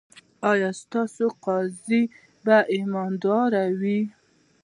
[0.51, 2.01] ایا ستاسو قاضي
[2.45, 3.99] به ایماندار وي؟